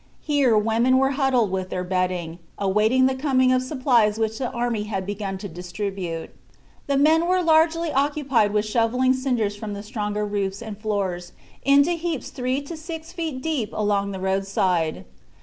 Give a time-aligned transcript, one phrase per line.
[0.23, 4.85] Here women were huddled with their bedding, awaiting the coming of supplies which the army
[4.85, 6.31] had begun to distribute.
[6.87, 11.33] The men were largely occupied with shoveling cinders from the stronger roofs and floors
[11.63, 15.05] into heaps three to six feet deep along the roadside.